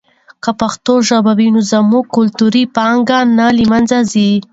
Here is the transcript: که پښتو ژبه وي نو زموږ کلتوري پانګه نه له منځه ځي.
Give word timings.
که 0.43 0.51
پښتو 0.61 0.93
ژبه 1.07 1.33
وي 1.37 1.47
نو 1.53 1.61
زموږ 1.71 2.05
کلتوري 2.15 2.63
پانګه 2.75 3.19
نه 3.37 3.47
له 3.57 3.63
منځه 3.71 3.97
ځي. 4.11 4.29